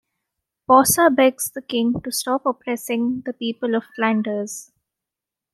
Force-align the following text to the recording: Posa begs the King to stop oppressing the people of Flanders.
Posa 0.65 1.11
begs 1.11 1.51
the 1.51 1.61
King 1.61 2.01
to 2.01 2.11
stop 2.11 2.47
oppressing 2.47 3.21
the 3.23 3.33
people 3.33 3.75
of 3.75 3.83
Flanders. 3.95 4.71